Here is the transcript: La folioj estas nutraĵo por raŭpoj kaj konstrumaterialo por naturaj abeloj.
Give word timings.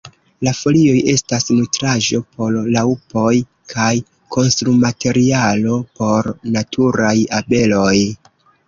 La 0.45 0.51
folioj 0.59 0.95
estas 1.11 1.45
nutraĵo 1.57 2.21
por 2.39 2.57
raŭpoj 2.77 3.35
kaj 3.77 3.93
konstrumaterialo 4.37 5.79
por 6.01 6.35
naturaj 6.59 7.19
abeloj. 7.43 7.97